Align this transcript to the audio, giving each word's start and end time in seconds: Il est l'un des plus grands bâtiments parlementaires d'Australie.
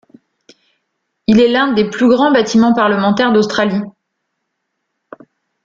Il 1.27 1.39
est 1.39 1.47
l'un 1.51 1.73
des 1.73 1.87
plus 1.87 2.07
grands 2.07 2.31
bâtiments 2.31 2.73
parlementaires 2.73 3.31
d'Australie. 3.31 3.83